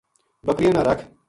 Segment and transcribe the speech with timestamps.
[0.45, 1.03] بکریاں نا رکھ